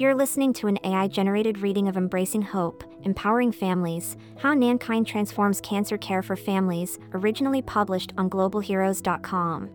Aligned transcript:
You're 0.00 0.14
listening 0.14 0.54
to 0.54 0.66
an 0.66 0.78
AI 0.82 1.08
generated 1.08 1.58
reading 1.58 1.86
of 1.86 1.98
Embracing 1.98 2.40
Hope, 2.40 2.84
Empowering 3.02 3.52
Families 3.52 4.16
How 4.38 4.54
Nankind 4.54 5.04
Transforms 5.04 5.60
Cancer 5.60 5.98
Care 5.98 6.22
for 6.22 6.36
Families, 6.36 6.98
originally 7.12 7.60
published 7.60 8.14
on 8.16 8.30
globalheroes.com. 8.30 9.68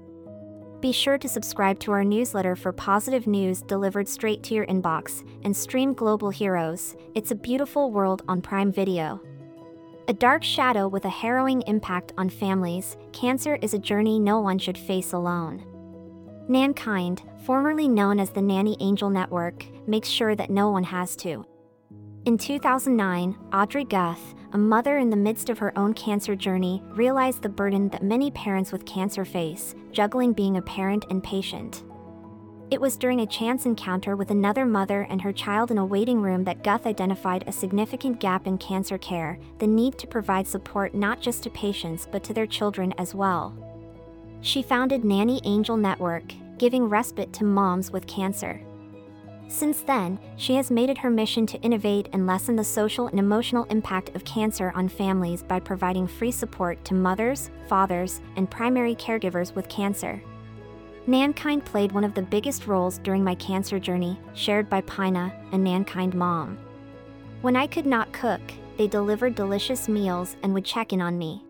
Be 0.81 0.91
sure 0.91 1.19
to 1.19 1.29
subscribe 1.29 1.77
to 1.81 1.91
our 1.91 2.03
newsletter 2.03 2.55
for 2.55 2.71
positive 2.71 3.27
news 3.27 3.61
delivered 3.61 4.07
straight 4.07 4.41
to 4.45 4.55
your 4.55 4.65
inbox 4.65 5.23
and 5.43 5.55
stream 5.55 5.93
Global 5.93 6.31
Heroes 6.31 6.95
It's 7.13 7.29
a 7.29 7.35
Beautiful 7.35 7.91
World 7.91 8.23
on 8.27 8.41
Prime 8.41 8.71
Video. 8.71 9.21
A 10.07 10.13
dark 10.13 10.43
shadow 10.43 10.87
with 10.87 11.05
a 11.05 11.09
harrowing 11.09 11.61
impact 11.67 12.13
on 12.17 12.29
families, 12.31 12.97
cancer 13.11 13.59
is 13.61 13.75
a 13.75 13.79
journey 13.79 14.19
no 14.19 14.39
one 14.39 14.57
should 14.57 14.79
face 14.79 15.13
alone. 15.13 15.63
Nankind, 16.49 17.21
formerly 17.43 17.87
known 17.87 18.19
as 18.19 18.29
the 18.29 18.41
Nanny 18.41 18.77
Angel 18.79 19.09
Network, 19.09 19.65
makes 19.87 20.07
sure 20.07 20.35
that 20.35 20.51
no 20.51 20.69
one 20.69 20.83
has 20.83 21.15
to. 21.17 21.43
In 22.25 22.37
2009, 22.37 23.35
Audrey 23.51 23.83
Guth, 23.83 24.35
a 24.53 24.57
mother 24.57 24.99
in 24.99 25.09
the 25.09 25.15
midst 25.15 25.49
of 25.49 25.57
her 25.57 25.75
own 25.77 25.95
cancer 25.95 26.35
journey, 26.35 26.83
realized 26.91 27.41
the 27.41 27.49
burden 27.49 27.89
that 27.89 28.03
many 28.03 28.29
parents 28.29 28.71
with 28.71 28.85
cancer 28.85 29.25
face, 29.25 29.73
juggling 29.91 30.33
being 30.33 30.57
a 30.57 30.61
parent 30.61 31.05
and 31.09 31.23
patient. 31.23 31.83
It 32.69 32.81
was 32.81 32.97
during 32.97 33.21
a 33.21 33.27
chance 33.27 33.65
encounter 33.65 34.15
with 34.15 34.29
another 34.29 34.65
mother 34.65 35.01
and 35.09 35.21
her 35.21 35.33
child 35.33 35.71
in 35.71 35.77
a 35.79 35.85
waiting 35.85 36.21
room 36.21 36.43
that 36.43 36.63
Guth 36.63 36.85
identified 36.85 37.43
a 37.47 37.51
significant 37.51 38.19
gap 38.19 38.45
in 38.45 38.57
cancer 38.57 38.97
care 38.97 39.39
the 39.59 39.67
need 39.67 39.97
to 39.97 40.07
provide 40.07 40.47
support 40.47 40.93
not 40.93 41.21
just 41.21 41.43
to 41.43 41.49
patients 41.49 42.07
but 42.11 42.23
to 42.23 42.33
their 42.33 42.47
children 42.47 42.93
as 42.97 43.15
well. 43.15 43.74
She 44.45 44.61
founded 44.61 45.03
Nanny 45.03 45.41
Angel 45.43 45.75
Network, 45.75 46.31
giving 46.59 46.87
respite 46.87 47.33
to 47.33 47.43
moms 47.43 47.89
with 47.89 48.05
cancer. 48.05 48.61
Since 49.47 49.81
then, 49.81 50.19
she 50.37 50.53
has 50.53 50.69
made 50.69 50.91
it 50.91 50.99
her 50.99 51.09
mission 51.09 51.47
to 51.47 51.59
innovate 51.61 52.09
and 52.13 52.27
lessen 52.27 52.55
the 52.55 52.63
social 52.63 53.07
and 53.07 53.17
emotional 53.17 53.63
impact 53.71 54.15
of 54.15 54.23
cancer 54.23 54.71
on 54.75 54.87
families 54.87 55.41
by 55.41 55.59
providing 55.59 56.05
free 56.05 56.31
support 56.31 56.85
to 56.85 56.93
mothers, 56.93 57.49
fathers, 57.67 58.21
and 58.35 58.51
primary 58.51 58.93
caregivers 58.93 59.55
with 59.55 59.67
cancer. 59.67 60.21
Nankind 61.07 61.65
played 61.65 61.91
one 61.91 62.03
of 62.03 62.13
the 62.13 62.21
biggest 62.21 62.67
roles 62.67 62.99
during 62.99 63.23
my 63.23 63.33
cancer 63.33 63.79
journey, 63.79 64.19
shared 64.35 64.69
by 64.69 64.81
Pina, 64.81 65.33
a 65.53 65.55
Nankind 65.55 66.13
mom. 66.13 66.59
When 67.41 67.55
I 67.55 67.65
could 67.65 67.87
not 67.87 68.13
cook, 68.13 68.41
they 68.77 68.85
delivered 68.85 69.33
delicious 69.33 69.87
meals 69.87 70.37
and 70.43 70.53
would 70.53 70.65
check 70.65 70.93
in 70.93 71.01
on 71.01 71.17
me. 71.17 71.44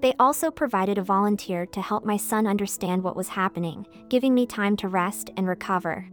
They 0.00 0.14
also 0.18 0.50
provided 0.50 0.98
a 0.98 1.02
volunteer 1.02 1.66
to 1.66 1.80
help 1.80 2.04
my 2.04 2.16
son 2.16 2.46
understand 2.46 3.02
what 3.02 3.16
was 3.16 3.28
happening, 3.28 3.86
giving 4.08 4.34
me 4.34 4.46
time 4.46 4.76
to 4.78 4.88
rest 4.88 5.30
and 5.36 5.48
recover. 5.48 6.08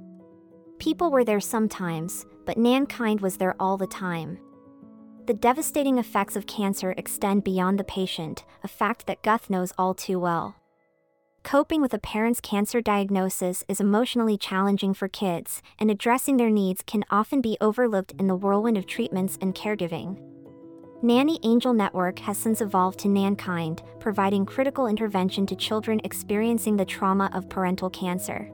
People 0.80 1.12
were 1.12 1.23
there 1.23 1.40
sometimes, 1.40 2.25
but 2.45 2.58
Nankind 2.58 3.22
was 3.22 3.38
there 3.38 3.56
all 3.59 3.78
the 3.78 3.88
time. 3.88 4.40
The 5.25 5.34
devastating 5.34 5.98
effects 5.98 6.36
of 6.36 6.48
cancer 6.48 6.94
extend 6.98 7.44
beyond 7.44 7.80
the 7.80 7.86
patient, 7.86 8.44
a 8.64 8.67
fact 8.67 9.06
that 9.08 9.23
Guth 9.23 9.50
knows 9.50 9.72
all 9.78 9.94
too 9.94 10.20
well. 10.20 10.56
Coping 11.44 11.81
with 11.81 11.94
a 11.94 12.00
parent's 12.00 12.40
cancer 12.40 12.81
diagnosis 12.81 13.66
is 13.68 13.81
emotionally 13.81 14.38
challenging 14.38 14.94
for 14.94 15.09
kids, 15.09 15.62
and 15.78 15.92
addressing 15.92 16.38
their 16.38 16.50
needs 16.50 16.84
can 16.86 17.03
often 17.09 17.42
be 17.42 17.58
overlooked 17.59 18.14
in 18.18 18.28
the 18.28 18.36
whirlwind 18.36 18.78
of 18.78 18.86
treatments 18.86 19.38
and 19.42 19.53
caregiving. 19.53 20.33
Nanny 21.04 21.38
Angel 21.44 21.73
Network 21.73 22.18
has 22.20 22.38
since 22.38 22.62
evolved 22.62 22.98
to 23.00 23.09
Nankind, 23.09 23.82
providing 24.00 24.46
critical 24.46 24.88
intervention 24.88 25.46
to 25.48 25.54
children 25.54 26.00
experiencing 26.06 26.78
the 26.78 26.86
trauma 26.86 27.30
of 27.34 27.50
parental 27.50 27.90
cancer. 27.90 28.50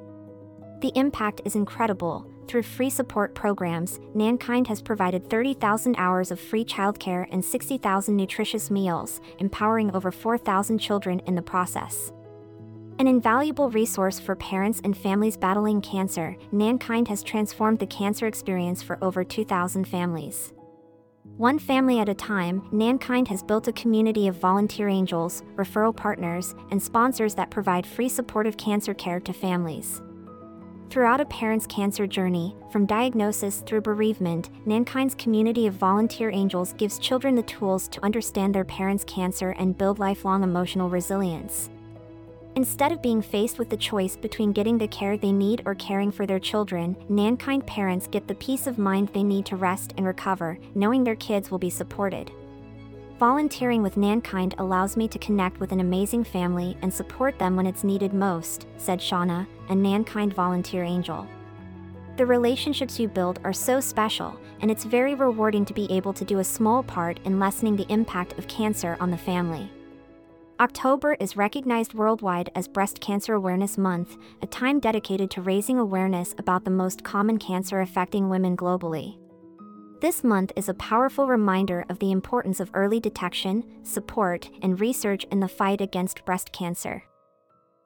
The 0.81 0.91
impact 0.95 1.41
is 1.45 1.55
incredible. 1.55 2.25
Through 2.47 2.63
free 2.63 2.89
support 2.89 3.35
programs, 3.35 3.99
Nankind 4.15 4.65
has 4.65 4.81
provided 4.81 5.29
30,000 5.29 5.93
hours 5.99 6.31
of 6.31 6.39
free 6.39 6.65
childcare 6.65 7.27
and 7.31 7.45
60,000 7.45 8.17
nutritious 8.17 8.71
meals, 8.71 9.21
empowering 9.37 9.91
over 9.93 10.11
4,000 10.11 10.79
children 10.79 11.19
in 11.27 11.35
the 11.35 11.43
process. 11.43 12.11
An 12.97 13.05
invaluable 13.05 13.69
resource 13.69 14.19
for 14.19 14.35
parents 14.35 14.81
and 14.83 14.97
families 14.97 15.37
battling 15.37 15.81
cancer, 15.81 16.35
Nankind 16.51 17.09
has 17.09 17.21
transformed 17.21 17.77
the 17.77 17.85
cancer 17.85 18.25
experience 18.25 18.81
for 18.81 18.97
over 19.03 19.23
2,000 19.23 19.87
families. 19.87 20.51
One 21.39 21.57
family 21.57 21.99
at 21.99 22.09
a 22.09 22.13
time, 22.13 22.63
Nankind 22.73 23.29
has 23.29 23.41
built 23.41 23.69
a 23.69 23.71
community 23.71 24.27
of 24.27 24.35
volunteer 24.35 24.89
angels, 24.89 25.41
referral 25.55 25.95
partners, 25.95 26.53
and 26.69 26.83
sponsors 26.83 27.33
that 27.35 27.49
provide 27.49 27.87
free 27.87 28.09
supportive 28.09 28.57
cancer 28.57 28.93
care 28.93 29.21
to 29.21 29.31
families. 29.31 30.01
Throughout 30.89 31.21
a 31.21 31.25
parent's 31.27 31.65
cancer 31.65 32.05
journey, 32.05 32.57
from 32.73 32.85
diagnosis 32.85 33.63
through 33.65 33.79
bereavement, 33.79 34.49
Nankind's 34.67 35.15
community 35.15 35.65
of 35.65 35.75
volunteer 35.75 36.29
angels 36.29 36.73
gives 36.73 36.99
children 36.99 37.35
the 37.35 37.43
tools 37.43 37.87
to 37.87 38.03
understand 38.03 38.53
their 38.53 38.65
parents' 38.65 39.05
cancer 39.05 39.51
and 39.51 39.77
build 39.77 39.97
lifelong 39.97 40.43
emotional 40.43 40.89
resilience. 40.89 41.69
Instead 42.59 42.91
of 42.91 43.01
being 43.01 43.21
faced 43.21 43.57
with 43.57 43.69
the 43.69 43.77
choice 43.77 44.17
between 44.17 44.51
getting 44.51 44.77
the 44.77 44.87
care 44.89 45.15
they 45.15 45.31
need 45.31 45.61
or 45.65 45.73
caring 45.75 46.11
for 46.11 46.25
their 46.25 46.39
children, 46.39 46.93
Nankind 47.09 47.65
parents 47.65 48.05
get 48.05 48.27
the 48.27 48.35
peace 48.35 48.67
of 48.67 48.77
mind 48.77 49.07
they 49.13 49.23
need 49.23 49.45
to 49.45 49.55
rest 49.55 49.93
and 49.95 50.05
recover, 50.05 50.59
knowing 50.75 51.01
their 51.01 51.15
kids 51.15 51.49
will 51.49 51.57
be 51.57 51.69
supported. 51.69 52.33
Volunteering 53.17 53.81
with 53.81 53.95
Nankind 53.95 54.59
allows 54.59 54.97
me 54.97 55.07
to 55.07 55.17
connect 55.19 55.61
with 55.61 55.71
an 55.71 55.79
amazing 55.79 56.25
family 56.25 56.75
and 56.81 56.93
support 56.93 57.39
them 57.39 57.55
when 57.55 57.65
it's 57.65 57.85
needed 57.85 58.13
most, 58.13 58.67
said 58.75 58.99
Shauna, 58.99 59.47
a 59.69 59.73
Nankind 59.73 60.33
volunteer 60.33 60.83
angel. 60.83 61.25
The 62.17 62.25
relationships 62.25 62.99
you 62.99 63.07
build 63.07 63.39
are 63.45 63.53
so 63.53 63.79
special, 63.79 64.37
and 64.59 64.69
it's 64.69 64.83
very 64.83 65.15
rewarding 65.15 65.63
to 65.63 65.73
be 65.73 65.89
able 65.89 66.11
to 66.11 66.25
do 66.25 66.39
a 66.39 66.43
small 66.43 66.83
part 66.83 67.21
in 67.23 67.39
lessening 67.39 67.77
the 67.77 67.89
impact 67.89 68.37
of 68.37 68.49
cancer 68.49 68.97
on 68.99 69.11
the 69.11 69.17
family. 69.17 69.71
October 70.61 71.15
is 71.21 71.37
recognized 71.37 71.93
worldwide 71.93 72.49
as 72.53 72.67
Breast 72.67 72.99
Cancer 72.99 73.33
Awareness 73.33 73.77
Month, 73.77 74.17
a 74.41 74.45
time 74.45 74.81
dedicated 74.81 75.31
to 75.31 75.41
raising 75.41 75.79
awareness 75.79 76.35
about 76.37 76.65
the 76.65 76.69
most 76.69 77.01
common 77.01 77.37
cancer 77.39 77.79
affecting 77.79 78.27
women 78.27 78.57
globally. 78.57 79.17
This 80.01 80.21
month 80.21 80.51
is 80.57 80.67
a 80.67 80.73
powerful 80.73 81.27
reminder 81.27 81.85
of 81.87 81.99
the 81.99 82.11
importance 82.11 82.59
of 82.59 82.71
early 82.73 82.99
detection, 82.99 83.63
support, 83.83 84.49
and 84.61 84.81
research 84.81 85.23
in 85.31 85.39
the 85.39 85.47
fight 85.47 85.79
against 85.79 86.25
breast 86.25 86.51
cancer. 86.51 87.03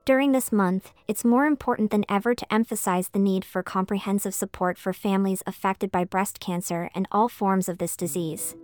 During 0.04 0.32
this 0.32 0.52
month, 0.52 0.94
it's 1.08 1.24
more 1.24 1.46
important 1.46 1.92
than 1.92 2.06
ever 2.10 2.34
to 2.34 2.54
emphasize 2.54 3.10
the 3.10 3.20
need 3.20 3.46
for 3.46 3.62
comprehensive 3.62 4.34
support 4.34 4.80
for 4.80 4.94
families 4.94 5.44
affected 5.46 5.92
by 5.92 6.06
breast 6.06 6.40
cancer 6.40 6.90
and 6.96 7.08
all 7.12 7.30
forms 7.30 7.70
of 7.70 7.78
this 7.78 7.96
disease. 7.96 8.56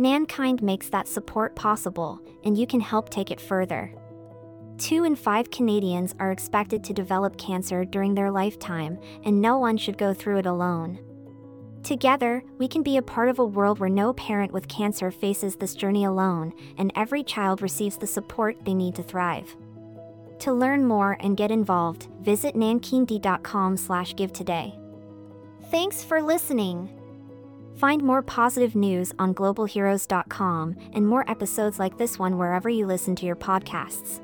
Nankind 0.00 0.62
makes 0.62 0.88
that 0.88 1.06
support 1.06 1.54
possible, 1.54 2.22
and 2.42 2.56
you 2.56 2.66
can 2.66 2.80
help 2.80 3.10
take 3.10 3.30
it 3.30 3.38
further. 3.38 3.92
Two 4.78 5.04
in 5.04 5.14
five 5.14 5.50
Canadians 5.50 6.14
are 6.18 6.32
expected 6.32 6.82
to 6.84 6.94
develop 6.94 7.36
cancer 7.36 7.84
during 7.84 8.14
their 8.14 8.30
lifetime, 8.30 8.98
and 9.26 9.42
no 9.42 9.58
one 9.58 9.76
should 9.76 9.98
go 9.98 10.14
through 10.14 10.38
it 10.38 10.46
alone. 10.46 10.98
Together, 11.82 12.42
we 12.56 12.66
can 12.66 12.82
be 12.82 12.96
a 12.96 13.02
part 13.02 13.28
of 13.28 13.38
a 13.38 13.44
world 13.44 13.78
where 13.78 13.90
no 13.90 14.14
parent 14.14 14.52
with 14.52 14.68
cancer 14.68 15.10
faces 15.10 15.56
this 15.56 15.74
journey 15.74 16.04
alone, 16.04 16.54
and 16.78 16.90
every 16.96 17.22
child 17.22 17.60
receives 17.60 17.98
the 17.98 18.06
support 18.06 18.56
they 18.64 18.72
need 18.72 18.94
to 18.94 19.02
thrive. 19.02 19.54
To 20.38 20.52
learn 20.54 20.86
more 20.86 21.18
and 21.20 21.36
get 21.36 21.50
involved, 21.50 22.08
visit 22.22 22.54
nankind.com 22.54 23.76
slash 23.76 24.16
give 24.16 24.32
today. 24.32 24.78
Thanks 25.70 26.02
for 26.02 26.22
listening. 26.22 26.99
Find 27.80 28.02
more 28.02 28.20
positive 28.20 28.76
news 28.76 29.14
on 29.18 29.32
globalheroes.com 29.32 30.76
and 30.92 31.08
more 31.08 31.24
episodes 31.30 31.78
like 31.78 31.96
this 31.96 32.18
one 32.18 32.36
wherever 32.36 32.68
you 32.68 32.84
listen 32.86 33.16
to 33.16 33.24
your 33.24 33.36
podcasts. 33.36 34.20